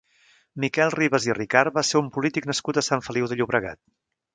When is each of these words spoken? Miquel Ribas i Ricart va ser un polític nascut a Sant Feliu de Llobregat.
Miquel 0.63 0.93
Ribas 0.99 1.29
i 1.29 1.37
Ricart 1.41 1.77
va 1.77 1.85
ser 1.91 2.03
un 2.03 2.11
polític 2.19 2.51
nascut 2.53 2.81
a 2.85 2.89
Sant 2.91 3.09
Feliu 3.11 3.33
de 3.35 3.41
Llobregat. 3.41 3.85